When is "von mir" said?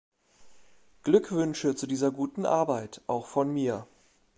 3.27-3.85